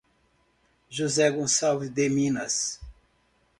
José 0.89 1.29
Gonçalves 1.29 1.91
de 1.93 2.07
Minas 2.09 2.79